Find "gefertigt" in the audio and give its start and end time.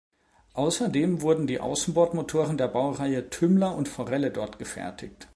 4.57-5.27